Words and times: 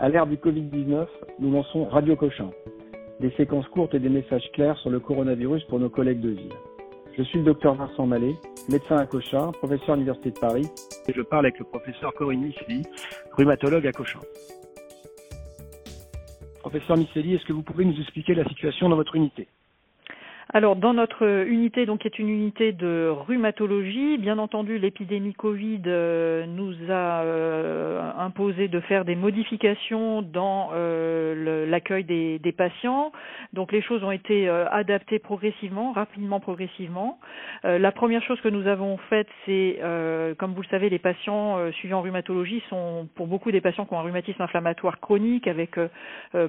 À 0.00 0.08
l'ère 0.08 0.28
du 0.28 0.36
Covid-19, 0.36 1.08
nous 1.40 1.50
lançons 1.50 1.86
Radio 1.86 2.14
Cochin, 2.14 2.50
des 3.18 3.32
séquences 3.32 3.66
courtes 3.66 3.94
et 3.94 3.98
des 3.98 4.08
messages 4.08 4.48
clairs 4.52 4.78
sur 4.78 4.90
le 4.90 5.00
coronavirus 5.00 5.64
pour 5.64 5.80
nos 5.80 5.90
collègues 5.90 6.20
de 6.20 6.28
ville. 6.28 6.52
Je 7.16 7.24
suis 7.24 7.40
le 7.40 7.46
docteur 7.46 7.74
Vincent 7.74 8.06
Mallet, 8.06 8.36
médecin 8.68 8.96
à 8.96 9.06
Cochin, 9.06 9.50
professeur 9.50 9.90
à 9.90 9.96
l'Université 9.96 10.30
de 10.30 10.38
Paris, 10.38 10.68
et 11.08 11.12
je 11.12 11.20
parle 11.22 11.46
avec 11.46 11.58
le 11.58 11.64
professeur 11.64 12.14
Corinne 12.14 12.42
Misseli, 12.42 12.84
rhumatologue 13.32 13.88
à 13.88 13.90
Cochin. 13.90 14.20
Professeur 16.60 16.96
Misseli, 16.96 17.34
est-ce 17.34 17.46
que 17.46 17.52
vous 17.52 17.64
pouvez 17.64 17.84
nous 17.84 18.00
expliquer 18.00 18.34
la 18.34 18.44
situation 18.44 18.88
dans 18.88 18.96
votre 18.96 19.16
unité? 19.16 19.48
Alors 20.50 20.76
dans 20.76 20.94
notre 20.94 21.44
unité, 21.46 21.84
donc 21.84 22.00
qui 22.00 22.06
est 22.06 22.18
une 22.18 22.30
unité 22.30 22.72
de 22.72 23.08
rhumatologie, 23.10 24.16
bien 24.16 24.38
entendu 24.38 24.78
l'épidémie 24.78 25.34
Covid 25.34 25.82
euh, 25.86 26.46
nous 26.46 26.72
a 26.88 27.22
euh, 27.22 28.10
imposé 28.16 28.68
de 28.68 28.80
faire 28.80 29.04
des 29.04 29.14
modifications 29.14 30.22
dans 30.22 30.70
euh, 30.72 31.66
l'accueil 31.66 32.04
des, 32.04 32.38
des, 32.38 32.52
patients. 32.52 33.12
Donc 33.52 33.72
les 33.72 33.82
choses 33.82 34.02
ont 34.02 34.10
été 34.10 34.48
adaptées 34.48 35.18
progressivement, 35.18 35.92
rapidement 35.92 36.40
progressivement. 36.40 37.18
la 37.64 37.92
première 37.92 38.22
chose 38.22 38.40
que 38.40 38.48
nous 38.48 38.66
avons 38.66 38.96
faite, 39.10 39.28
c'est 39.44 39.78
comme 40.38 40.54
vous 40.54 40.62
le 40.62 40.68
savez, 40.68 40.88
les 40.88 40.98
patients 40.98 41.58
suivant 41.72 42.00
rhumatologie 42.00 42.62
sont 42.68 43.08
pour 43.14 43.26
beaucoup 43.26 43.52
des 43.52 43.60
patients 43.60 43.84
qui 43.84 43.94
ont 43.94 44.00
un 44.00 44.02
rhumatisme 44.02 44.42
inflammatoire 44.42 44.98
chronique 45.00 45.46
avec 45.46 45.78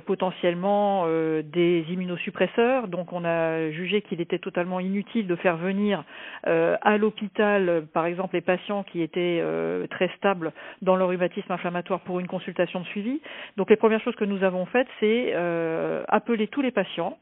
potentiellement 0.06 1.06
des 1.08 1.86
immunosuppresseurs. 1.90 2.88
Donc 2.88 3.14
on 3.14 3.24
a 3.24 3.70
jugé 3.72 3.89
qu'il 3.98 4.22
était 4.22 4.40
totalement 4.40 4.80
inutile 4.80 5.28
de 5.28 5.36
faire 5.36 5.58
venir 5.58 6.04
euh, 6.48 6.78
à 6.82 6.98
l'hôpital, 6.98 7.84
par 7.94 8.06
exemple, 8.06 8.36
les 8.36 8.42
patients 8.42 8.84
qui 8.84 9.02
étaient 9.02 9.40
euh, 9.42 9.88
très 9.88 10.10
stables 10.18 10.54
dans 10.82 10.96
leur 10.96 11.10
rhumatisme 11.10 11.52
inflammatoire 11.52 12.02
pour 12.02 12.20
une 12.20 12.28
consultation 12.28 12.80
de 12.80 12.86
suivi. 12.86 13.22
Donc 13.58 13.70
les 13.70 13.76
premières 13.76 14.02
choses 14.02 14.16
que 14.16 14.26
nous 14.26 14.44
avons 14.44 14.66
faites, 14.66 14.88
c'est 15.00 15.32
euh, 15.34 16.04
appeler 16.08 16.48
tous 16.48 16.62
les 16.62 16.72
patients 16.72 17.18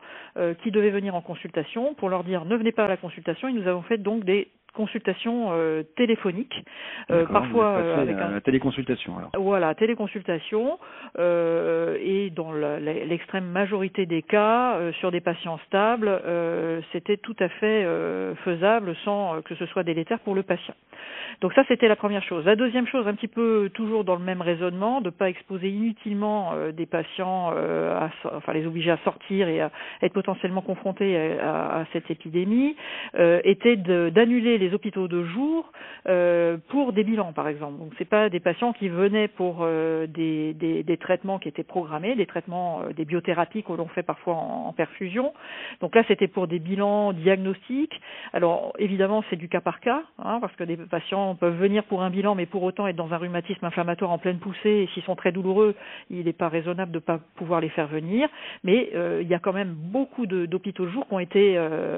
qui 0.62 0.70
devaient 0.70 0.92
venir 0.92 1.16
en 1.16 1.22
consultation 1.22 1.96
pour 1.96 2.10
leur 2.10 2.24
dire 2.24 2.46
ne 2.46 2.56
venez 2.56 2.72
pas 2.72 2.86
à 2.86 2.88
la 2.88 2.98
consultation 2.98 3.48
et 3.48 3.54
nous 3.54 3.68
avons 3.68 3.82
fait 3.82 3.98
donc 3.98 4.24
des 4.24 4.50
consultation 4.78 5.50
euh, 5.52 5.84
téléphonique, 5.96 6.64
euh, 7.10 7.26
parfois 7.26 7.66
euh, 7.66 8.02
avec 8.02 8.16
un... 8.16 8.40
téléconsultation. 8.40 9.18
Alors. 9.18 9.32
Voilà, 9.38 9.74
téléconsultation, 9.76 10.78
et 11.18 12.30
dans 12.36 12.52
l'extrême 12.54 13.46
majorité 13.46 14.06
des 14.06 14.22
cas, 14.22 14.80
sur 15.00 15.10
des 15.12 15.22
patients 15.22 15.60
stables, 15.66 16.12
c'était 16.92 17.18
tout 17.18 17.36
à 17.40 17.50
fait 17.50 17.86
faisable 18.46 18.96
sans 19.04 19.42
que 19.42 19.56
ce 19.56 19.66
soit 19.66 19.84
délétère 19.84 20.20
pour 20.20 20.36
le 20.36 20.44
patient. 20.44 20.76
Donc 21.42 21.54
ça, 21.54 21.64
c'était 21.68 21.88
la 21.88 21.96
première 21.96 22.24
chose. 22.24 22.46
La 22.46 22.56
deuxième 22.56 22.88
chose, 22.88 23.08
un 23.08 23.14
petit 23.14 23.28
peu 23.28 23.70
toujours 23.74 24.04
dans 24.04 24.16
le 24.16 24.24
même 24.24 24.42
raisonnement, 24.42 25.02
de 25.02 25.08
ne 25.08 25.12
pas 25.12 25.30
exposer 25.30 25.70
inutilement 25.70 26.54
des 26.74 26.86
patients, 26.86 27.52
à, 27.52 28.10
enfin 28.36 28.54
les 28.54 28.66
obliger 28.68 28.92
à 28.92 28.98
sortir 29.04 29.48
et 29.48 29.62
à 29.62 29.72
être 30.02 30.14
potentiellement 30.14 30.62
confrontés 30.62 31.40
à, 31.40 31.80
à 31.80 31.86
cette 31.94 32.10
épidémie, 32.12 32.76
était 33.44 33.78
d'annuler 33.78 34.58
les 34.58 34.67
hôpitaux 34.74 35.08
de 35.08 35.24
jour 35.24 35.72
euh, 36.08 36.58
pour 36.70 36.94
des 36.94 37.04
bilans, 37.04 37.34
par 37.34 37.48
exemple. 37.48 37.78
Donc, 37.80 37.92
c'est 37.98 38.06
pas 38.06 38.30
des 38.30 38.40
patients 38.40 38.74
qui 38.74 38.90
venaient 38.90 39.28
pour 39.28 39.60
euh, 39.62 40.08
des, 40.08 40.54
des, 40.54 40.98
traitements 40.98 41.40
qui 41.40 41.50
étaient 41.50 41.64
programmés, 41.64 42.16
des 42.16 42.26
traitements, 42.26 42.82
euh, 42.82 42.94
des 42.94 43.06
biothérapies 43.06 43.64
que 43.64 43.74
l'on 43.74 43.88
fait 43.88 44.04
parfois 44.04 44.36
en, 44.36 44.74
perfusion. 44.74 45.34
Donc 45.82 45.96
là, 45.96 46.04
c'était 46.08 46.28
pour 46.28 46.48
des 46.48 46.60
bilans 46.60 47.14
diagnostiques. 47.14 48.00
Alors, 48.34 48.74
évidemment, 48.80 49.24
c'est 49.30 49.36
du 49.36 49.50
cas 49.50 49.62
par 49.62 49.80
cas, 49.80 50.04
hein, 50.20 50.40
parce 50.40 50.56
que 50.56 50.64
des 50.64 50.78
patients 50.78 51.36
peuvent 51.36 51.58
venir 51.58 51.84
pour 51.84 52.04
un 52.04 52.10
bilan, 52.10 52.36
mais 52.36 52.46
pour 52.46 52.64
autant 52.64 52.88
être 52.88 52.96
dans 52.96 53.14
un 53.14 53.18
rhumatisme 53.18 53.66
inflammatoire 53.66 54.12
en 54.12 54.18
pleine 54.18 54.40
poussée. 54.40 54.70
Et 54.70 54.90
s'ils 54.94 55.04
sont 55.04 55.16
très 55.16 55.32
douloureux, 55.32 55.76
il 56.10 56.26
n'est 56.26 56.34
pas 56.34 56.50
raisonnable 56.50 56.92
de 56.92 56.98
ne 56.98 57.02
pas 57.02 57.20
pouvoir 57.36 57.60
les 57.60 57.70
faire 57.70 57.88
venir. 57.88 58.30
Mais 58.64 58.92
il 59.22 59.28
y 59.28 59.34
a 59.34 59.40
quand 59.40 59.54
même 59.54 59.74
beaucoup 59.74 60.26
d'hôpitaux 60.26 60.86
de 60.86 60.92
jour 60.92 61.08
qui 61.08 61.14
ont 61.14 61.20
été 61.20 61.58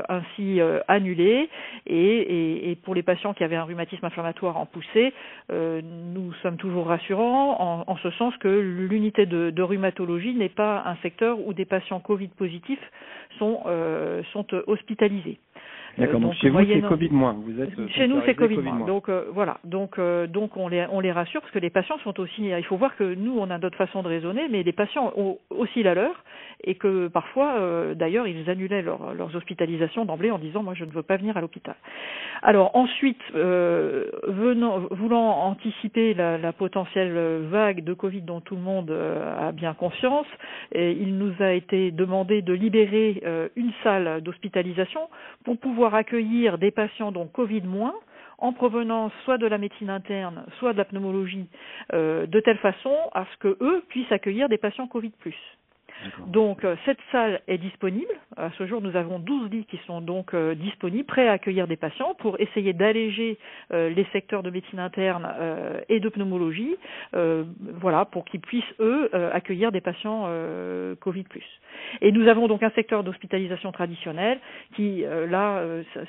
ainsi 0.10 0.60
annulés 0.88 1.50
et 1.86 2.49
et, 2.50 2.76
pour 2.76 2.96
les 2.96 3.04
patients 3.04 3.34
qui 3.34 3.44
avaient 3.44 3.56
un 3.56 3.64
rhumatisme 3.64 4.06
inflammatoire 4.06 4.58
en 4.58 4.66
poussée, 4.66 5.14
euh, 5.52 5.82
nous 5.84 6.34
sommes 6.42 6.58
toujours 6.58 6.88
rassurants 6.88 7.84
en, 7.88 7.96
ce 7.98 8.12
sens 8.12 8.36
que 8.38 8.48
l'unité 8.48 9.26
de, 9.26 9.62
rhumatologie 9.62 10.34
n'est 10.34 10.50
pas 10.50 10.84
un 10.86 10.96
secteur 10.98 11.40
où 11.40 11.54
des 11.54 11.66
patients 11.66 12.00
Covid 12.00 12.30
positifs 12.30 12.80
sont, 13.38 13.62
euh, 13.66 14.24
sont 14.34 14.48
hospitalisés. 14.68 15.40
D'accord. 15.98 16.20
Donc, 16.20 16.34
chez 16.36 16.50
vous 16.50 16.60
c'est 16.66 16.82
Covid 16.82 17.10
moins. 17.12 17.36
Vous 17.46 17.62
êtes 17.62 17.70
chez 17.92 18.08
nous 18.08 18.22
c'est 18.26 18.36
COVID, 18.36 18.58
moins. 18.58 18.86
Donc 18.86 19.10
euh, 19.10 19.26
voilà. 19.34 19.58
Donc 19.64 19.98
euh, 19.98 20.28
donc 20.28 20.56
on 20.58 20.68
les 20.68 20.86
on 20.92 21.00
les 21.00 21.12
rassure 21.12 21.42
parce 21.42 21.54
que 21.54 21.60
les 21.60 21.70
patients 21.70 21.98
sont 22.04 22.20
aussi. 22.20 22.46
Il 22.46 22.64
faut 22.66 22.78
voir 22.78 22.96
que 22.96 23.16
nous 23.16 23.38
on 23.38 23.50
a 23.50 23.58
d'autres 23.58 23.78
façons 23.78 24.04
de 24.04 24.08
raisonner, 24.08 24.48
mais 24.50 24.64
les 24.64 24.72
patients 24.72 25.12
ont 25.16 25.38
aussi 25.50 25.84
la 25.84 25.94
leur 25.94 26.24
et 26.64 26.76
que 26.76 27.08
parfois 27.08 27.56
euh, 27.60 27.96
d'ailleurs 27.96 28.28
ils 28.28 28.50
annulaient 28.50 28.82
leurs 28.82 29.36
hospitalisations 29.36 30.06
d'emblée 30.06 30.32
en 30.32 30.40
disant 30.40 30.64
moi 30.64 30.74
je 30.76 30.86
ne 30.86 30.92
veux 30.92 31.04
pas 31.04 31.18
venir 31.18 31.38
à 31.38 31.42
l'hôpital. 31.42 31.76
Alors 32.42 32.76
ensuite 32.76 33.22
venant 33.34 34.80
voulant 34.92 35.30
anticiper 35.44 36.14
la, 36.14 36.38
la, 36.38 36.54
potentielle 36.54 37.44
vague 37.50 37.84
de 37.84 37.94
Covid 37.94 38.22
dont 38.22 38.42
tout 38.42 38.56
le 38.56 38.62
monde 38.62 38.92
a 38.92 39.52
bien 39.52 39.74
conscience, 39.74 40.28
et 40.72 40.92
il 40.92 41.18
nous 41.18 41.34
a 41.40 41.52
été 41.52 41.92
demandé 41.92 42.42
de 42.42 42.54
libérer 42.54 43.22
une 43.56 43.72
salle 43.84 44.22
d'hospitalisation 44.22 45.02
pour 45.44 45.58
pouvoir 45.58 45.79
accueillir 45.88 46.58
des 46.58 46.72
patients 46.72 47.12
dont 47.12 47.28
Covid 47.28 47.62
moins 47.62 47.96
en 48.38 48.54
provenance 48.54 49.12
soit 49.26 49.38
de 49.38 49.48
la 49.48 49.58
médecine 49.58 49.90
interne, 49.90 50.46
soit 50.60 50.74
de 50.74 50.78
la 50.78 50.86
pneumologie, 50.86 51.48
euh, 51.94 52.26
de 52.26 52.40
telle 52.40 52.58
façon 52.58 52.96
à 53.14 53.26
ce 53.26 53.38
que 53.38 53.58
eux 53.62 53.84
puissent 53.90 54.12
accueillir 54.12 54.48
des 54.48 54.58
patients 54.58 54.88
Covid 54.88 55.12
plus. 55.20 55.36
Donc 56.28 56.64
euh, 56.64 56.76
cette 56.86 57.00
salle 57.12 57.42
est 57.48 57.58
disponible. 57.58 58.12
À 58.38 58.50
ce 58.58 58.66
jour, 58.66 58.82
nous 58.82 58.96
avons 58.96 59.20
12 59.20 59.50
lits 59.52 59.66
qui 59.66 59.80
sont 59.86 60.02
donc 60.02 60.34
euh, 60.34 60.56
disponibles, 60.56 61.06
prêts 61.06 61.28
à 61.28 61.34
accueillir 61.34 61.68
des 61.68 61.76
patients 61.76 62.14
pour 62.16 62.40
essayer 62.40 62.74
d'alléger 62.74 63.38
euh, 63.74 63.90
les 63.90 64.06
secteurs 64.14 64.44
de 64.44 64.50
médecine 64.50 64.80
interne 64.80 65.28
et 65.90 66.00
de 66.00 66.10
pneumologie, 66.10 66.76
voilà, 67.14 68.06
pour 68.06 68.26
qu'ils 68.26 68.40
puissent 68.40 68.64
eux 68.80 69.10
accueillir 69.34 69.72
des 69.72 69.82
patients 69.82 70.30
Covid+. 71.00 71.26
Et 72.02 72.12
nous 72.12 72.28
avons 72.28 72.48
donc 72.48 72.64
un 72.64 72.70
secteur 72.72 73.04
d'hospitalisation 73.04 73.72
traditionnel 73.72 74.40
qui, 74.76 75.04
là, 75.30 75.64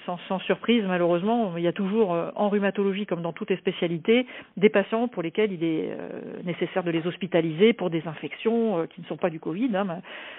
sans, 0.07 0.19
sans, 0.29 0.39
surprise, 0.41 0.85
malheureusement, 0.87 1.55
il 1.57 1.63
y 1.63 1.69
a 1.69 1.73
toujours 1.73 2.17
en 2.35 2.49
rhumatologie 2.49 3.07
comme 3.07 3.23
dans 3.23 3.33
toutes 3.33 3.51
les 3.51 3.57
spécialités 3.57 4.27
des 4.57 4.69
patients 4.69 5.09
pour 5.09 5.23
lesquels 5.23 5.53
il 5.53 5.65
est 5.65 5.97
nécessaire 6.45 6.83
de 6.83 6.91
les 6.91 7.07
hospitaliser 7.07 7.73
pour 7.73 7.91
des 7.91 8.07
infections 8.07 8.87
qui 8.95 9.01
ne 9.01 9.07
sont 9.07 9.17
pas 9.17 9.31
du 9.31 9.41
Covid 9.41 9.71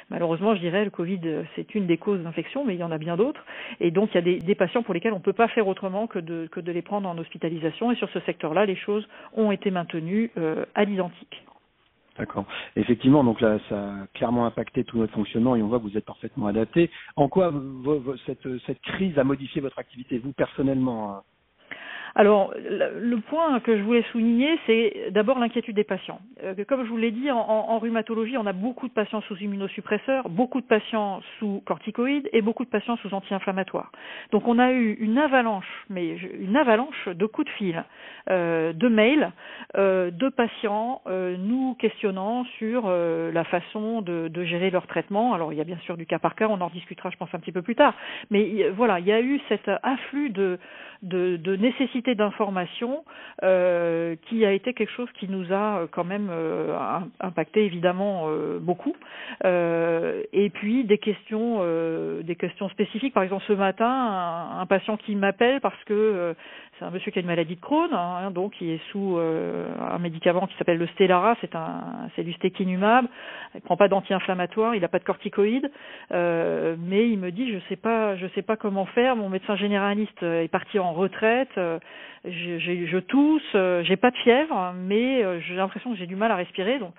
malheureusement, 0.10 0.56
je 0.56 0.60
dirais, 0.60 0.84
le 0.84 0.92
Covid, 0.92 1.20
c'est 1.56 1.76
une 1.76 1.88
des 1.88 1.98
causes 1.98 2.22
d'infection, 2.22 2.66
mais 2.66 2.76
il 2.76 2.80
y 2.80 2.84
en 2.84 2.92
a 2.92 2.98
bien 2.98 3.18
d'autres. 3.18 3.44
Et 3.80 3.92
donc, 3.92 4.10
il 4.14 4.16
y 4.16 4.36
a 4.36 4.40
des, 4.40 4.56
patients 4.56 4.84
pour 4.84 4.94
lesquels 4.94 5.14
on 5.14 5.18
ne 5.18 5.22
peut 5.22 5.34
pas 5.34 5.48
faire 5.48 5.68
autrement 5.68 6.08
que 6.08 6.20
de, 6.20 6.50
les 6.72 6.82
prendre 6.82 7.10
en 7.10 7.18
hospitalisation. 7.18 7.92
Et 7.92 7.96
sur 7.96 8.10
ce 8.10 8.20
secteur-là, 8.22 8.66
les 8.66 8.76
choses 8.76 9.08
ont 9.34 9.52
été 9.52 9.72
maintenues 9.72 10.32
euh, 10.38 10.66
à 10.76 10.86
l'identique. 10.86 11.44
D'accord. 12.22 12.46
Effectivement, 12.78 13.26
donc 13.26 13.42
là, 13.42 13.60
ça 13.70 13.78
a 13.96 14.08
clairement 14.16 14.48
impacté 14.48 14.86
tout 14.86 15.00
notre 15.00 15.14
fonctionnement 15.16 15.58
et 15.58 15.64
on 15.64 15.70
voit 15.70 15.80
que 15.80 15.86
vous 15.86 15.98
êtes 15.98 16.06
parfaitement 16.06 16.48
adapté. 16.48 16.92
En 17.18 17.30
quoi 17.30 17.54
cette, 18.28 18.48
cette 18.68 18.82
crise 18.84 19.20
a 19.20 19.26
modifié 19.26 19.62
votre 19.62 19.80
activité, 19.80 20.20
vous 20.20 20.34
personnellement 20.34 21.18
hein? 21.18 21.24
Alors, 22.16 22.54
le 22.58 23.16
point 23.18 23.60
que 23.62 23.78
je 23.78 23.84
voulais 23.84 24.04
souligner, 24.12 24.60
c'est 24.66 25.12
d'abord 25.12 25.40
l'inquiétude 25.40 25.76
des 25.76 25.84
patients. 25.84 26.20
Euh, 26.44 26.54
comme 26.68 26.84
je 26.84 26.90
vous 26.90 26.98
l'ai 26.98 27.12
dit, 27.12 27.32
en, 27.32 27.80
rhumatologie, 27.80 28.38
on 28.38 28.46
a 28.46 28.54
beaucoup 28.54 28.88
de 28.88 28.94
patients 28.94 29.22
sous 29.22 29.38
immunosuppresseurs, 29.38 30.30
beaucoup 30.30 30.60
de 30.60 30.66
patients 30.66 31.22
sous 31.40 31.62
corticoïdes 31.66 32.30
et 32.34 32.42
beaucoup 32.42 32.66
de 32.66 32.70
patients 32.70 32.98
sous 32.98 33.14
anti-inflammatoires. 33.14 33.92
Donc, 34.32 34.48
on 34.48 34.60
a 34.60 34.72
eu 34.72 34.94
une 35.00 35.18
avalanche, 35.18 35.86
mais 35.90 36.18
une 36.18 36.58
avalanche 36.58 37.08
de 37.08 37.26
coups 37.26 37.48
de 37.48 37.54
fil, 37.54 37.84
euh, 38.30 38.74
de 38.74 38.88
mails, 38.90 39.32
euh, 39.78 40.12
de 40.12 40.30
patients 40.30 41.02
nous 41.08 41.76
questionnant 41.76 42.44
sur 42.58 42.90
la 42.90 43.44
façon 43.46 44.02
de, 44.02 44.44
gérer 44.44 44.70
leur 44.70 44.88
traitement. 44.88 45.34
Alors, 45.34 45.54
il 45.54 45.58
y 45.58 45.62
a 45.62 45.64
bien 45.64 45.78
sûr 45.86 45.96
du 45.96 46.06
cas 46.06 46.20
par 46.20 46.36
cas, 46.36 46.48
on 46.50 46.60
en 46.60 46.70
discutera, 46.70 47.10
je 47.10 47.18
pense, 47.18 47.30
un 47.34 47.40
petit 47.40 47.52
peu 47.52 47.62
plus 47.62 47.76
tard. 47.76 47.94
Mais 48.32 48.70
voilà, 48.76 49.00
il 49.00 49.06
y 49.06 49.12
a 49.12 49.22
eu 49.22 49.40
cet 49.50 49.70
afflux 49.84 50.30
de, 50.30 50.58
de, 51.04 51.38
de 51.38 51.56
d'information 52.10 53.04
euh, 53.44 54.16
qui 54.28 54.46
a 54.46 54.52
été 54.52 54.74
quelque 54.74 54.92
chose 54.92 55.10
qui 55.20 55.28
nous 55.28 55.52
a 55.54 55.80
euh, 55.80 55.88
quand 55.90 56.04
même 56.04 56.30
euh, 56.32 56.76
impacté 57.20 57.66
évidemment 57.66 58.26
euh, 58.28 58.60
beaucoup. 58.60 58.96
Euh, 59.46 60.24
et 60.34 60.50
puis 60.50 60.84
des 60.84 60.98
questions, 60.98 61.60
euh, 61.62 62.22
des 62.24 62.36
questions 62.36 62.70
spécifiques. 62.70 63.14
Par 63.14 63.24
exemple, 63.24 63.44
ce 63.48 63.54
matin, 63.54 63.88
un, 63.88 64.60
un 64.60 64.66
patient 64.66 64.98
qui 64.98 65.16
m'appelle 65.16 65.62
parce 65.62 65.82
que 65.86 66.36
c'est 66.82 66.88
un 66.88 66.90
monsieur 66.90 67.12
qui 67.12 67.20
a 67.20 67.22
une 67.22 67.28
maladie 67.28 67.56
de 67.56 67.62
Crohn, 67.62 67.94
hein, 67.94 68.32
donc 68.32 68.60
il 68.60 68.72
est 68.72 68.82
sous 68.92 69.18
un 69.20 70.00
médicament 70.00 70.48
qui 70.48 70.58
s'appelle 70.58 70.80
le 70.80 70.88
Stellara, 70.88 71.36
c'est 71.40 71.56
un, 71.56 72.10
c'est 72.16 72.24
du 72.24 72.34
stéquinumab. 72.34 73.06
Il 73.54 73.62
prend 73.62 73.78
pas 73.78 73.88
d'anti-inflammatoire, 73.88 74.74
il 74.74 74.82
n'a 74.82 74.88
pas 74.88 74.98
de 74.98 75.04
corticoïdes, 75.04 75.70
mais 76.10 77.10
il 77.10 77.20
me 77.20 77.30
dit 77.30 77.54
je 77.54 77.60
sais 77.70 77.76
pas, 77.76 78.16
je 78.16 78.26
sais 78.34 78.42
pas 78.42 78.56
comment 78.56 78.86
faire. 78.88 79.16
Mon 79.16 79.30
médecin 79.30 79.56
généraliste 79.56 80.24
est 80.24 80.52
parti 80.52 80.80
en 80.80 80.94
retraite, 80.94 81.50
euh, 81.58 81.80
je, 82.26 82.86
je 82.86 82.98
tousse, 83.00 83.42
euh, 83.56 83.84
j'ai 83.84 83.98
pas 83.98 84.12
de 84.12 84.18
fièvre, 84.18 84.74
mais 84.76 85.24
euh, 85.24 85.40
j'ai 85.42 85.56
l'impression 85.56 85.92
que 85.92 85.98
j'ai 85.98 86.06
du 86.06 86.16
mal 86.16 86.32
à 86.32 86.36
respirer. 86.36 86.80
Donc 86.80 86.94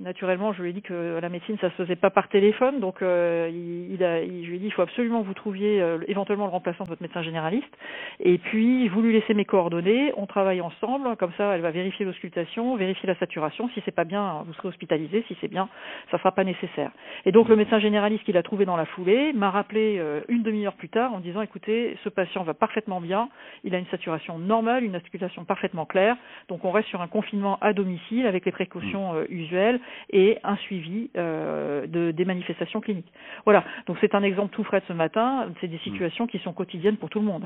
naturellement, 0.00 0.52
je 0.52 0.62
lui 0.62 0.70
ai 0.70 0.72
dit 0.72 0.82
que 0.82 1.18
la 1.20 1.28
médecine, 1.28 1.56
ça 1.60 1.70
se 1.70 1.74
faisait 1.74 1.96
pas 1.96 2.10
par 2.10 2.28
téléphone, 2.28 2.80
donc 2.80 3.02
euh, 3.02 3.50
il, 3.50 4.02
a, 4.04 4.20
il, 4.20 4.44
je 4.44 4.50
lui 4.50 4.56
ai 4.56 4.58
dit 4.58 4.66
il 4.66 4.72
faut 4.72 4.82
absolument 4.82 5.22
que 5.22 5.26
vous 5.26 5.34
trouviez 5.34 5.80
euh, 5.80 5.98
éventuellement 6.08 6.46
le 6.46 6.50
remplaçant 6.50 6.84
de 6.84 6.88
votre 6.88 7.02
médecin 7.02 7.22
généraliste. 7.22 7.72
Et 8.20 8.38
puis, 8.38 8.88
vous 8.88 9.02
lui 9.02 9.12
laissez 9.12 9.34
mes 9.34 9.44
coordonnées, 9.44 10.12
on 10.16 10.26
travaille 10.26 10.60
ensemble, 10.60 11.16
comme 11.16 11.32
ça, 11.36 11.54
elle 11.54 11.60
va 11.60 11.70
vérifier 11.70 12.04
l'auscultation, 12.04 12.76
vérifier 12.76 13.06
la 13.06 13.14
saturation. 13.16 13.68
Si 13.74 13.82
c'est 13.84 13.94
pas 13.94 14.04
bien, 14.04 14.42
vous 14.46 14.52
serez 14.54 14.68
hospitalisé. 14.68 15.24
Si 15.28 15.36
c'est 15.40 15.48
bien, 15.48 15.68
ça 16.10 16.18
sera 16.18 16.32
pas 16.32 16.44
nécessaire. 16.44 16.90
Et 17.24 17.32
donc, 17.32 17.48
le 17.48 17.56
médecin 17.56 17.78
généraliste 17.78 18.24
qui 18.24 18.32
l'a 18.32 18.42
trouvé 18.42 18.64
dans 18.64 18.76
la 18.76 18.86
foulée 18.86 19.32
m'a 19.32 19.50
rappelé 19.50 19.96
euh, 19.98 20.20
une 20.28 20.42
demi-heure 20.42 20.74
plus 20.74 20.88
tard 20.88 21.14
en 21.14 21.20
disant 21.20 21.42
écoutez, 21.42 21.96
ce 22.04 22.08
patient 22.08 22.42
va 22.42 22.54
parfaitement 22.54 23.00
bien, 23.00 23.28
il 23.64 23.74
a 23.74 23.78
une 23.78 23.86
saturation 23.86 24.38
normale, 24.38 24.84
une 24.84 24.96
auscultation 24.96 25.44
parfaitement 25.44 25.86
claire, 25.86 26.16
donc 26.48 26.64
on 26.64 26.70
reste 26.70 26.88
sur 26.88 27.00
un 27.00 27.08
confinement 27.08 27.58
à 27.60 27.72
domicile 27.72 28.26
avec 28.26 28.44
les 28.44 28.52
précautions 28.52 29.14
mmh. 29.14 29.26
usuelles 29.30 29.80
et 30.10 30.38
un 30.44 30.56
suivi 30.56 31.10
euh, 31.16 31.86
de, 31.86 32.10
des 32.10 32.24
manifestations 32.24 32.80
cliniques. 32.80 33.12
Voilà, 33.44 33.64
donc 33.86 33.96
c'est 34.00 34.14
un 34.14 34.22
exemple 34.22 34.54
tout 34.54 34.64
frais 34.64 34.80
de 34.80 34.86
ce 34.86 34.92
matin, 34.92 35.48
c'est 35.60 35.68
des 35.68 35.78
situations 35.78 36.26
qui 36.26 36.38
sont 36.38 36.52
quotidiennes 36.52 36.96
pour 36.96 37.10
tout 37.10 37.20
le 37.20 37.26
monde. 37.26 37.44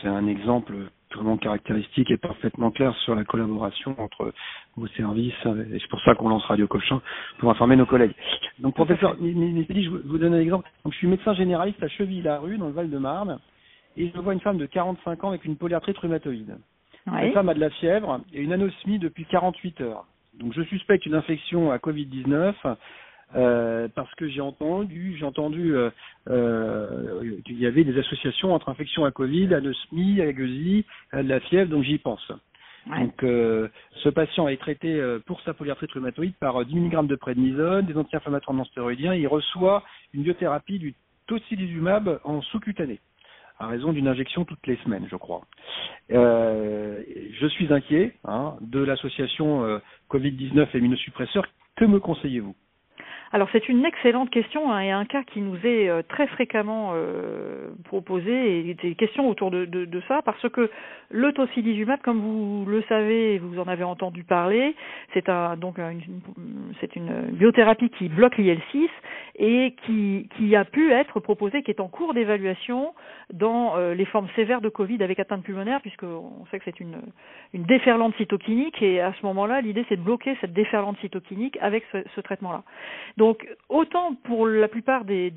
C'est 0.00 0.08
un 0.08 0.26
exemple 0.26 0.74
vraiment 1.14 1.36
caractéristique 1.38 2.10
et 2.10 2.16
parfaitement 2.16 2.70
clair 2.70 2.94
sur 3.04 3.14
la 3.14 3.24
collaboration 3.24 3.94
entre 3.98 4.32
vos 4.76 4.86
services 4.88 5.34
et 5.46 5.78
c'est 5.78 5.88
pour 5.88 6.00
ça 6.02 6.14
qu'on 6.14 6.28
lance 6.28 6.44
Radio 6.44 6.66
Cochin 6.66 7.00
pour 7.38 7.50
informer 7.50 7.76
nos 7.76 7.86
collègues. 7.86 8.14
Donc 8.58 8.74
professeur 8.74 9.16
je 9.18 9.88
vous 9.88 10.18
donne 10.18 10.34
un 10.34 10.40
exemple. 10.40 10.68
Donc, 10.84 10.92
je 10.92 10.98
suis 10.98 11.06
médecin 11.06 11.34
généraliste 11.34 11.82
à 11.82 11.88
Cheville-la-Rue 11.88 12.58
dans 12.58 12.66
le 12.66 12.72
Val-de-Marne 12.72 13.38
et 13.96 14.10
je 14.14 14.20
vois 14.20 14.32
une 14.32 14.40
femme 14.40 14.58
de 14.58 14.66
45 14.66 15.24
ans 15.24 15.28
avec 15.28 15.44
une 15.44 15.56
polyarthrite 15.56 15.98
rhumatoïde. 15.98 16.56
La 17.06 17.32
femme 17.32 17.48
a 17.48 17.54
de 17.54 17.60
la 17.60 17.70
fièvre 17.70 18.20
et 18.32 18.40
une 18.40 18.52
anosmie 18.52 18.98
depuis 18.98 19.24
48 19.24 19.80
heures. 19.80 20.04
Donc 20.34 20.52
je 20.54 20.62
suspecte 20.62 21.06
une 21.06 21.14
infection 21.14 21.70
à 21.70 21.78
Covid-19 21.78 22.54
euh, 23.36 23.88
parce 23.94 24.12
que 24.14 24.26
j'ai 24.26 24.40
entendu, 24.40 25.16
j'ai 25.18 25.24
entendu 25.26 25.76
euh, 25.76 25.90
euh, 26.30 27.36
qu'il 27.44 27.58
y 27.58 27.66
avait 27.66 27.84
des 27.84 27.98
associations 27.98 28.54
entre 28.54 28.70
infection 28.70 29.04
à 29.04 29.10
Covid, 29.10 29.52
anosmie, 29.54 30.20
agueusie, 30.22 30.86
de 31.12 31.28
la 31.28 31.40
fièvre, 31.40 31.70
donc 31.70 31.84
j'y 31.84 31.98
pense. 31.98 32.32
Donc 32.86 33.12
ce 33.20 34.08
patient 34.08 34.48
est 34.48 34.56
traité 34.56 34.98
pour 35.26 35.42
sa 35.42 35.52
polyarthrite 35.52 35.92
rhumatoïde 35.92 36.34
par 36.40 36.64
10 36.64 36.74
mg 36.74 37.06
de 37.06 37.16
prédnisone, 37.16 37.84
des 37.84 37.98
anti-inflammatoires 37.98 38.56
non 38.56 38.64
stéroïdiens, 38.64 39.14
il 39.14 39.26
reçoit 39.26 39.84
une 40.14 40.22
biothérapie 40.22 40.78
du 40.78 40.94
tocilizumab 41.26 42.18
en 42.24 42.40
sous-cutané 42.40 43.00
à 43.58 43.66
raison 43.66 43.92
d'une 43.92 44.06
injection 44.06 44.44
toutes 44.44 44.66
les 44.68 44.76
semaines, 44.84 45.06
je 45.10 45.16
crois. 45.16 45.42
Je 46.08 47.46
suis 47.50 47.70
inquiet 47.74 48.14
hein, 48.24 48.54
de 48.62 48.78
l'association 48.78 49.80
Covid-19 50.10 50.68
et 50.74 50.78
immunosuppresseurs. 50.78 51.46
Que 51.76 51.84
me 51.84 52.00
conseillez-vous? 52.00 52.54
Alors 53.32 53.48
c'est 53.52 53.68
une 53.68 53.84
excellente 53.84 54.30
question 54.30 54.72
hein, 54.72 54.80
et 54.80 54.90
un 54.90 55.04
cas 55.04 55.22
qui 55.22 55.40
nous 55.40 55.56
est 55.64 55.88
euh, 55.88 56.02
très 56.08 56.26
fréquemment 56.26 56.92
euh, 56.94 57.68
proposé 57.84 58.68
et 58.70 58.74
des 58.74 58.94
questions 58.94 59.28
autour 59.28 59.50
de, 59.50 59.64
de, 59.64 59.84
de, 59.84 60.02
ça 60.08 60.22
parce 60.22 60.48
que 60.48 60.70
le 61.10 61.32
tocilizumab, 61.32 62.00
comme 62.00 62.20
vous 62.20 62.64
le 62.66 62.82
savez, 62.88 63.38
vous 63.38 63.58
en 63.58 63.68
avez 63.68 63.84
entendu 63.84 64.24
parler, 64.24 64.74
c'est 65.14 65.28
un, 65.28 65.56
donc 65.56 65.78
une, 65.78 66.20
c'est 66.80 66.96
une 66.96 67.30
biothérapie 67.32 67.90
qui 67.90 68.08
bloque 68.08 68.36
l'IL6 68.36 68.88
et 69.38 69.74
qui, 69.86 70.28
qui 70.36 70.56
a 70.56 70.64
pu 70.64 70.92
être 70.92 71.20
proposée, 71.20 71.62
qui 71.62 71.70
est 71.70 71.80
en 71.80 71.88
cours 71.88 72.12
d'évaluation 72.12 72.92
dans 73.32 73.76
euh, 73.76 73.94
les 73.94 74.04
formes 74.04 74.28
sévères 74.36 74.60
de 74.60 74.68
Covid 74.68 75.02
avec 75.02 75.18
atteinte 75.20 75.44
pulmonaire, 75.44 75.80
puisqu'on 75.80 76.44
sait 76.50 76.58
que 76.58 76.64
c'est 76.64 76.80
une, 76.80 77.00
une 77.54 77.62
déferlante 77.62 78.14
cytokinique 78.16 78.82
et 78.82 79.00
à 79.00 79.12
ce 79.18 79.24
moment-là, 79.26 79.60
l'idée 79.60 79.86
c'est 79.88 79.96
de 79.96 80.02
bloquer 80.02 80.36
cette 80.40 80.52
déferlante 80.52 80.98
cytokinique 81.00 81.56
avec 81.60 81.84
ce, 81.92 81.98
ce 82.14 82.20
traitement-là. 82.20 82.64
Donc 83.18 83.48
autant 83.68 84.14
pour 84.14 84.46
la 84.46 84.68
plupart 84.68 85.04
des, 85.04 85.32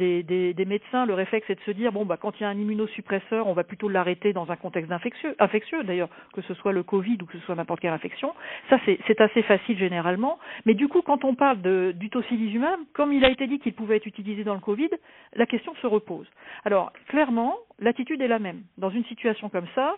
médecins, 0.68 1.07
le 1.07 1.16
réflexe 1.16 1.50
est 1.50 1.56
de 1.56 1.62
se 1.62 1.72
dire 1.72 1.92
bon 1.92 2.06
bah 2.06 2.16
quand 2.16 2.39
il 2.39 2.44
y 2.44 2.45
a 2.45 2.50
un 2.50 2.57
immunosuppresseur, 2.57 3.48
on 3.48 3.54
va 3.54 3.63
plutôt 3.63 3.89
l'arrêter 3.89 4.33
dans 4.33 4.51
un 4.51 4.56
contexte 4.56 4.92
infectieux, 4.92 5.36
infectieux 5.39 5.83
d'ailleurs, 5.83 6.10
que 6.36 6.44
ce 6.44 6.54
soit 6.54 6.74
le 6.74 6.83
Covid 6.83 7.18
ou 7.24 7.25
que 7.25 7.39
ce 7.39 7.44
soit 7.44 7.56
n'importe 7.56 7.80
quelle 7.80 7.92
infection. 7.92 8.36
Ça 8.69 8.78
c'est 8.86 9.19
assez 9.19 9.42
facile 9.42 9.80
généralement. 9.80 10.38
Mais 10.68 10.75
du 10.75 10.88
coup, 10.89 11.01
quand 11.01 11.25
on 11.25 11.33
parle 11.33 11.60
de, 11.63 11.92
du 11.95 12.12
tocilizumab, 12.12 12.80
comme 12.94 13.13
il 13.13 13.25
a 13.25 13.31
été 13.31 13.48
dit 13.48 13.57
qu'il 13.57 13.74
pouvait 13.74 13.95
être 13.95 14.06
utilisé 14.06 14.44
dans 14.44 14.54
le 14.54 14.60
Covid, 14.60 14.89
la 15.34 15.48
question 15.48 15.74
se 15.81 15.88
repose. 15.88 16.27
Alors 16.66 16.94
clairement, 17.07 17.56
l'attitude 17.80 18.22
est 18.22 18.27
la 18.27 18.38
même. 18.38 18.62
Dans 18.77 18.92
une 18.92 19.06
situation 19.06 19.50
comme 19.50 19.68
ça, 19.74 19.95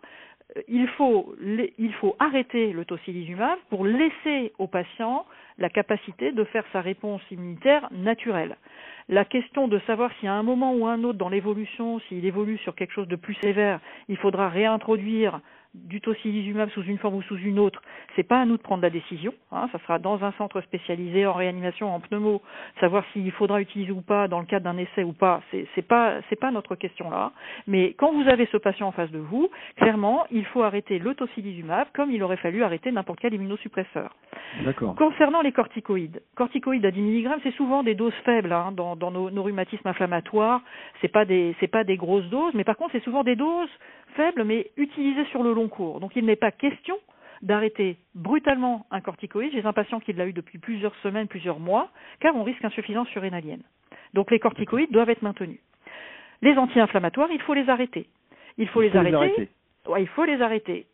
il 0.68 0.88
faut, 0.90 1.36
il 1.78 1.94
faut 1.94 2.16
arrêter 2.20 2.74
le 2.74 2.86
tocilizumab 2.86 3.58
pour 3.70 3.86
laisser 3.86 4.54
au 4.60 4.68
patient 4.68 5.26
la 5.58 5.70
capacité 5.70 6.32
de 6.32 6.44
faire 6.46 6.66
sa 6.74 6.82
réponse 6.82 7.22
immunitaire 7.32 7.88
naturelle. 7.92 8.58
La 9.10 9.26
question 9.26 9.68
de 9.68 9.80
savoir 9.80 10.12
si 10.20 10.28
à 10.28 10.34
un 10.34 10.44
moment 10.44 10.74
ou 10.74 10.88
à 10.88 10.94
un 10.94 11.04
autre 11.04 11.18
dans 11.18 11.30
l'évolution, 11.30 12.00
s'il 12.08 12.26
évolue 12.26 12.58
sur 12.60 12.76
quelque 12.76 12.94
chose 12.94 13.08
de 13.08 13.16
plus 13.16 13.36
sévère, 13.36 13.80
il 14.08 14.18
faudra 14.18 14.50
réintroduire 14.50 15.42
du 15.74 16.02
tocilizumab 16.02 16.70
sous 16.70 16.84
une 16.84 17.00
forme 17.00 17.16
ou 17.16 17.22
sous 17.24 17.38
une 17.38 17.58
autre, 17.58 17.82
c'est 18.16 18.24
pas 18.24 18.40
à 18.42 18.46
nous 18.46 18.58
de 18.58 18.62
prendre 18.62 18.84
la 18.84 18.92
décision. 18.92 19.34
Hein, 19.52 19.70
ça 19.72 19.80
sera 19.80 19.98
dans 19.98 20.24
un 20.24 20.32
centre 20.34 20.62
spécialisé 20.62 21.26
en 21.26 21.34
réanimation, 21.34 21.94
en 21.94 22.00
pneumo, 22.00 22.42
savoir 22.80 23.04
s'il 23.12 23.32
faudra 23.32 23.60
utiliser 23.60 23.92
ou 23.92 24.02
pas 24.02 24.28
dans 24.28 24.40
le 24.40 24.46
cadre 24.46 24.66
d'un 24.66 24.78
essai 24.78 25.04
ou 25.04 25.14
pas. 25.14 25.42
C'est, 25.50 25.66
c'est 25.74 25.82
pas 25.82 26.18
c'est 26.30 26.40
pas 26.40 26.52
notre 26.52 26.76
question 26.76 27.10
là. 27.10 27.32
Mais 27.66 27.94
quand 27.94 28.14
vous 28.14 28.28
avez 28.30 28.48
ce 28.52 28.58
patient 28.58 28.88
en 28.88 28.92
face 28.92 29.12
de 29.12 29.18
vous, 29.20 29.50
clairement, 29.78 30.26
il 30.32 30.46
faut 30.46 30.62
arrêter 30.62 31.00
le 31.00 31.16
tocilizumab 31.16 31.88
comme 31.94 32.12
il 32.12 32.22
aurait 32.22 32.38
fallu 32.38 32.64
arrêter 32.64 32.92
n'importe 32.92 33.20
quel 33.20 33.34
immunosuppresseur. 33.34 34.16
D'accord. 34.64 34.96
Concernant 34.96 35.42
les 35.42 35.52
corticoïdes, 35.52 36.22
corticoïdes 36.36 36.86
à 36.86 36.92
10 36.92 37.02
mg, 37.02 37.40
c'est 37.42 37.56
souvent 37.56 37.82
des 37.82 37.96
doses 37.96 38.14
faibles 38.26 38.52
hein, 38.52 38.72
dans, 38.72 38.96
dans 38.96 39.10
nos, 39.10 39.32
nos 39.32 39.44
rhumatismes 39.44 39.88
inflammatoires. 39.88 40.62
C'est 41.02 41.08
pas 41.08 41.26
des 41.26 41.56
c'est 41.60 41.68
pas 41.68 41.84
des 41.84 41.98
grosses 41.98 42.30
doses, 42.30 42.54
mais 42.54 42.64
par 42.64 42.78
contre 42.78 42.92
c'est 42.92 43.04
souvent 43.04 43.24
des 43.24 43.36
doses 43.36 43.70
faible, 44.14 44.44
mais 44.44 44.72
utilisé 44.78 45.26
sur 45.26 45.44
le 45.44 45.54
long 45.54 45.68
cours. 45.68 46.00
Donc 46.00 46.16
il 46.16 46.26
n'est 46.26 46.36
pas 46.36 46.52
question 46.52 46.98
d'arrêter 47.42 47.98
brutalement 48.16 48.86
un 48.90 49.02
corticoïde 49.02 49.52
chez 49.52 49.66
un 49.66 49.74
patient 49.74 50.00
qui 50.00 50.14
l'a 50.14 50.26
eu 50.26 50.34
depuis 50.34 50.58
plusieurs 50.58 50.96
semaines, 50.98 51.28
plusieurs 51.28 51.60
mois, 51.60 51.90
car 52.20 52.36
on 52.36 52.44
risque 52.44 52.64
insuffisance 52.64 53.08
surrénalienne. 53.10 53.62
Donc 54.14 54.32
les 54.32 54.40
corticoïdes 54.40 54.92
doivent 54.92 55.10
être 55.10 55.22
maintenus. 55.22 55.60
Les 56.42 56.58
anti-inflammatoires, 56.58 57.30
il 57.32 57.42
faut 57.42 57.54
les 57.54 57.70
arrêter. 57.70 58.08
Il 58.58 58.68
faut, 58.68 58.82
les, 58.82 58.96
arrêter. 58.96 59.50
il 59.98 60.08
faut 60.10 60.26
les 60.26 60.42
arrêter. 60.42 60.86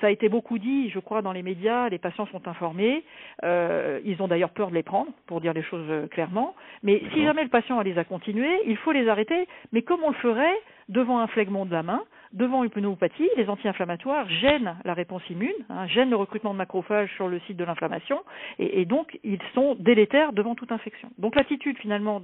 ça 0.00 0.08
a 0.08 0.10
été 0.10 0.28
beaucoup 0.28 0.58
dit, 0.58 0.90
je 0.90 0.98
crois, 0.98 1.22
dans 1.22 1.32
les 1.32 1.42
médias, 1.42 1.88
les 1.88 1.98
patients 1.98 2.26
sont 2.26 2.48
informés, 2.48 3.04
euh, 3.44 4.00
ils 4.04 4.20
ont 4.20 4.28
d'ailleurs 4.28 4.50
peur 4.50 4.70
de 4.70 4.74
les 4.74 4.82
prendre, 4.82 5.12
pour 5.26 5.40
dire 5.40 5.52
les 5.52 5.62
choses 5.62 5.86
euh, 5.88 6.08
clairement, 6.08 6.54
mais 6.82 7.00
si 7.12 7.22
jamais 7.22 7.44
le 7.44 7.50
patient 7.50 7.80
les 7.82 7.98
a 7.98 8.04
continués, 8.04 8.62
il 8.66 8.76
faut 8.78 8.92
les 8.92 9.08
arrêter, 9.08 9.46
mais 9.72 9.82
comme 9.82 10.02
on 10.02 10.10
le 10.10 10.16
ferait 10.16 10.58
devant 10.88 11.20
un 11.20 11.28
phlegmon 11.28 11.66
de 11.66 11.72
la 11.72 11.84
main, 11.84 12.02
devant 12.32 12.64
une 12.64 12.70
pneumopathie, 12.70 13.28
les 13.36 13.48
anti-inflammatoires 13.48 14.28
gênent 14.28 14.76
la 14.84 14.94
réponse 14.94 15.22
immune, 15.30 15.52
hein, 15.68 15.86
gênent 15.86 16.10
le 16.10 16.16
recrutement 16.16 16.52
de 16.52 16.58
macrophages 16.58 17.12
sur 17.16 17.28
le 17.28 17.40
site 17.40 17.56
de 17.56 17.64
l'inflammation, 17.64 18.20
et, 18.58 18.84
donc 18.84 19.18
ils 19.22 19.40
sont 19.54 19.74
délétères 19.78 20.32
devant 20.32 20.54
toute 20.54 20.72
infection. 20.72 21.10
Donc 21.18 21.36
l'attitude 21.36 21.78
finalement 21.78 22.22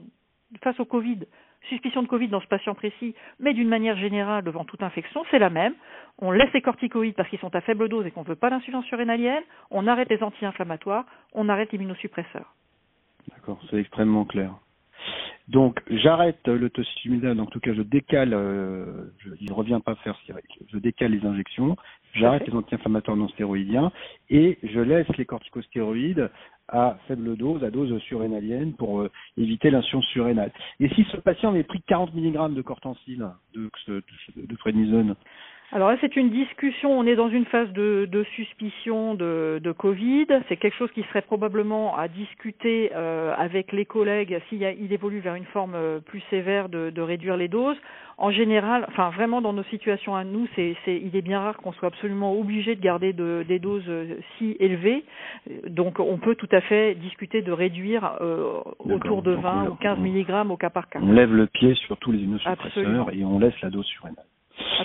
face 0.63 0.79
au 0.81 0.85
Covid, 0.85 1.21
suspicion 1.69 2.03
de 2.03 2.09
Covid 2.09 2.29
dans 2.29 2.41
ce 2.41 2.47
patient 2.47 2.75
précis, 2.75 3.15
mais 3.39 3.53
d'une 3.53 3.69
manière 3.69 3.97
générale 3.97 4.45
devant 4.45 4.65
toute 4.65 4.83
infection, 4.83 5.25
c'est 5.31 5.39
la 5.39 5.51
même. 5.51 5.75
On 6.19 6.31
laisse 6.31 6.53
les 6.55 6.63
corticoïdes 6.63 7.15
parce 7.15 7.29
qu'ils 7.29 7.39
sont 7.39 7.55
à 7.55 7.61
faible 7.61 7.89
dose 7.89 8.07
et 8.07 8.11
qu'on 8.11 8.23
ne 8.23 8.29
veut 8.29 8.37
pas 8.37 8.51
d'insuffisance 8.51 8.87
surrénalienne, 8.87 9.43
on 9.71 9.87
arrête 9.87 10.09
les 10.09 10.23
anti-inflammatoires, 10.23 11.05
on 11.35 11.49
arrête 11.49 11.71
l'immunosuppresseur. 11.73 12.55
D'accord, 13.31 13.61
c'est 13.71 13.77
extrêmement 13.77 14.25
clair. 14.25 14.55
Donc 15.49 15.81
j'arrête 15.89 16.47
le 16.47 16.69
tocilizumab, 16.69 17.41
en 17.41 17.47
tout 17.47 17.61
cas 17.61 17.73
je 17.73 17.81
décale, 17.81 18.35
euh, 18.35 19.11
je, 19.19 19.31
il 19.41 19.49
ne 19.49 19.55
revient 19.55 19.81
pas 19.85 19.95
faire 19.97 20.21
je 20.71 20.79
décale 20.79 21.13
les 21.13 21.27
injections, 21.27 21.75
j'arrête 22.13 22.47
les 22.47 22.55
anti-inflammatoires 22.55 23.17
non 23.17 23.29
stéroïdiens 23.29 23.91
et 24.29 24.59
je 24.63 24.81
laisse 24.81 25.09
les 25.17 25.25
corticostéroïdes 25.25 26.31
à 26.69 26.99
faible 27.09 27.35
dose, 27.37 27.65
à 27.65 27.71
dose 27.71 27.99
surrénalienne 28.03 28.75
pour 28.75 29.01
euh, 29.01 29.11
éviter 29.39 29.71
l'insuffisance 29.71 30.05
surrénale. 30.09 30.53
Et 30.81 30.89
si 30.91 31.07
ce 31.11 31.17
patient 31.17 31.49
avait 31.49 31.63
pris 31.63 31.81
40 31.81 32.15
mg 32.15 32.55
de 32.55 32.61
cortencil, 32.61 33.27
de, 33.55 33.71
de, 33.89 34.03
de 34.37 34.57
prednisone, 34.57 35.15
alors 35.71 35.91
là, 35.91 35.97
c'est 36.01 36.17
une 36.17 36.31
discussion. 36.31 36.99
On 36.99 37.05
est 37.05 37.15
dans 37.15 37.29
une 37.29 37.45
phase 37.45 37.71
de, 37.73 38.09
de 38.11 38.25
suspicion 38.35 39.15
de, 39.15 39.61
de, 39.63 39.73
Covid. 39.73 40.27
C'est 40.49 40.57
quelque 40.57 40.77
chose 40.77 40.91
qui 40.93 41.03
serait 41.05 41.21
probablement 41.21 41.95
à 41.95 42.09
discuter 42.09 42.91
euh, 42.95 43.35
avec 43.37 43.73
les 43.73 43.85
collègues 43.85 44.41
s'il 44.49 44.63
il 44.63 44.93
évolue 44.95 45.21
vers 45.21 45.35
une 45.35 45.45
forme 45.45 45.75
euh, 45.75 46.01
plus 46.01 46.23
sévère 46.31 46.71
de, 46.71 46.89
de, 46.89 47.03
réduire 47.03 47.37
les 47.37 47.49
doses. 47.49 47.77
En 48.17 48.31
général, 48.31 48.87
enfin 48.89 49.11
vraiment 49.11 49.43
dans 49.43 49.53
nos 49.53 49.63
situations 49.65 50.17
à 50.17 50.25
nous, 50.25 50.49
c'est, 50.57 50.75
il 50.87 51.15
est 51.15 51.23
bien 51.23 51.41
rare 51.41 51.59
qu'on 51.59 51.73
soit 51.73 51.89
absolument 51.89 52.33
obligé 52.33 52.75
de 52.75 52.81
garder 52.81 53.13
de, 53.13 53.45
des 53.47 53.59
doses 53.59 53.85
euh, 53.89 54.17
si 54.39 54.57
élevées. 54.61 55.05
Donc 55.69 56.01
on 56.01 56.17
peut 56.17 56.35
tout 56.35 56.49
à 56.51 56.63
fait 56.63 56.95
discuter 56.95 57.43
de 57.43 57.53
réduire 57.53 58.17
euh, 58.23 58.63
autour 58.79 59.21
de 59.21 59.33
20 59.33 59.69
ou 59.69 59.75
15 59.75 59.99
mg 59.99 60.51
au 60.51 60.57
cas 60.57 60.71
par 60.71 60.89
cas. 60.89 60.99
On 61.03 61.13
lève 61.13 61.35
le 61.35 61.47
pied 61.47 61.75
sur 61.75 61.99
tous 61.99 62.11
les 62.11 62.21
immunosuppresseurs 62.21 63.13
et 63.13 63.23
on 63.23 63.39
laisse 63.39 63.61
la 63.61 63.69
dose 63.69 63.87
surrénale. 63.87 64.25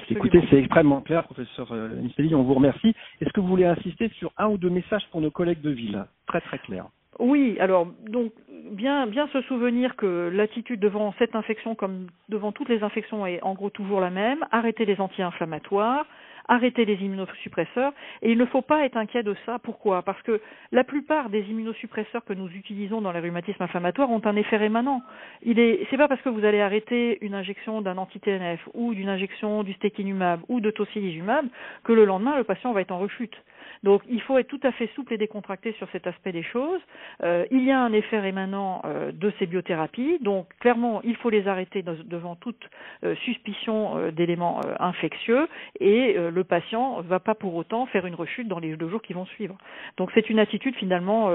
Écoutez, 0.10 0.42
c'est 0.50 0.58
extrêmement 0.58 1.02
clair, 1.02 1.24
professeur 1.24 1.74
Nistelli, 2.02 2.36
on 2.36 2.44
vous 2.44 2.54
remercie. 2.54 2.94
Est-ce 3.22 3.32
que 3.32 3.40
vous 3.40 3.48
voulez 3.48 3.66
insister 3.66 4.10
sur 4.20 4.32
un 4.38 4.48
ou 4.48 4.58
deux 4.58 4.70
messages 4.70 5.06
pour 5.12 5.22
nos 5.22 5.32
collègues 5.32 5.62
de 5.62 5.72
ville? 5.72 6.06
Très 6.28 6.42
très 6.42 6.60
clair. 6.60 6.86
Oui, 7.20 7.58
alors 7.60 7.88
donc 8.10 8.32
bien 8.72 9.06
bien 9.08 9.28
se 9.28 9.42
souvenir 9.44 9.96
que 9.96 10.32
l'attitude 10.34 10.80
devant 10.80 11.14
cette 11.20 11.36
infection 11.36 11.76
comme 11.76 12.08
devant 12.30 12.52
toutes 12.52 12.70
les 12.70 12.84
infections 12.84 13.26
est 13.26 13.42
en 13.44 13.54
gros 13.54 13.70
toujours 13.70 14.00
la 14.00 14.10
même, 14.10 14.44
arrêter 14.52 14.86
les 14.86 15.00
anti-inflammatoires, 15.00 16.06
arrêter 16.48 16.86
les 16.86 16.96
immunosuppresseurs 16.96 17.94
et 18.22 18.32
il 18.32 18.38
ne 18.38 18.46
faut 18.46 18.62
pas 18.62 18.86
être 18.86 18.98
inquiet 18.98 19.24
de 19.24 19.36
ça. 19.46 19.60
Pourquoi? 19.60 20.02
Parce 20.02 20.22
que 20.24 20.42
la 20.72 20.84
plupart 20.84 21.30
des 21.30 21.42
immunosuppresseurs 21.42 22.26
que 22.26 22.34
nous 22.34 22.50
utilisons 22.50 23.02
dans 23.02 23.12
les 23.12 23.20
rhumatismes 23.20 23.64
inflammatoires 23.64 24.10
ont 24.10 24.22
un 24.26 24.36
effet 24.36 24.58
rémanent. 24.58 25.02
Il 25.42 25.60
est 25.60 25.88
c'est 25.90 25.98
pas 25.98 26.08
parce 26.08 26.22
que 26.22 26.30
vous 26.30 26.46
allez 26.46 26.62
arrêter 26.62 27.18
une 27.22 27.34
injection 27.34 27.82
d'un 27.82 27.98
anti-TNF 27.98 28.60
ou 28.74 28.94
d'une 28.94 29.10
injection 29.10 29.64
du 29.64 29.74
stéquinumab 29.74 30.42
ou 30.50 30.60
de 30.60 30.72
tocilizumab 30.72 31.46
que 31.84 31.94
le 31.94 32.06
lendemain 32.06 32.38
le 32.38 32.44
patient 32.44 32.74
va 32.74 32.82
être 32.82 32.92
en 32.92 33.00
rechute. 33.00 33.36
Donc 33.84 34.02
il 34.10 34.22
faut 34.22 34.38
être 34.38 34.48
tout 34.48 34.60
à 34.64 34.72
fait 34.72 34.90
souple 34.96 35.14
et 35.14 35.18
décontracté 35.18 35.74
sur 35.74 35.90
cet 35.92 36.08
aspect 36.08 36.32
des 36.32 36.44
choses. 36.44 36.82
Euh, 37.24 37.46
il 37.52 37.64
y 37.64 37.72
a 37.72 37.80
un 37.80 37.94
effet 37.94 38.20
rémanent 38.20 38.82
euh, 38.86 39.12
de 39.12 39.32
ces 39.40 39.46
biothérapies, 39.46 40.20
donc 40.22 40.48
clairement 40.60 41.02
il 41.04 41.16
faut 41.18 41.30
les 41.30 41.48
arrêter 41.48 41.84
devant 41.84 42.36
toute 42.36 42.70
euh, 43.04 43.16
suspicion 43.16 44.12
d'éléments 44.12 44.62
infectieux 44.80 45.48
et 45.80 46.14
le 46.18 46.44
patient 46.44 46.98
ne 46.98 47.08
va 47.08 47.20
pas 47.20 47.36
pour 47.36 47.56
autant 47.56 47.86
faire 47.88 48.06
une 48.06 48.16
rechute 48.16 48.48
dans 48.48 48.60
les 48.60 48.76
deux 48.76 48.90
jours 48.90 49.02
qui 49.02 49.14
vont 49.14 49.26
suivre. 49.26 49.58
Donc 49.98 50.12
c'est 50.14 50.30
une 50.30 50.40
attitude 50.40 50.76
finalement 50.76 51.30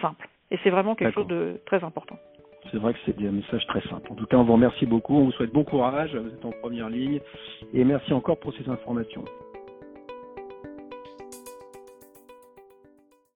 simple 0.00 0.28
et 0.50 0.58
c'est 0.62 0.70
vraiment 0.70 0.94
quelque 0.94 1.14
chose 1.14 1.26
de 1.26 1.60
très 1.66 1.82
important. 1.84 2.16
C'est 2.70 2.78
vrai 2.78 2.92
que 2.92 2.98
c'est 3.06 3.18
un 3.18 3.32
message 3.32 3.66
très 3.66 3.80
simple. 3.88 4.12
En 4.12 4.14
tout 4.14 4.26
cas, 4.26 4.36
on 4.36 4.44
vous 4.44 4.52
remercie 4.52 4.86
beaucoup, 4.86 5.14
on 5.14 5.24
vous 5.24 5.32
souhaite 5.32 5.52
bon 5.52 5.64
courage, 5.64 6.14
vous 6.14 6.28
êtes 6.28 6.44
en 6.44 6.52
première 6.52 6.88
ligne 6.88 7.20
et 7.72 7.84
merci 7.84 8.12
encore 8.12 8.38
pour 8.38 8.52
ces 8.54 8.68
informations. 8.68 9.24